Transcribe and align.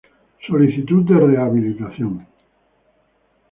Solicitud 0.47 1.05
de 1.09 1.13
rehabilitación. 1.15 2.25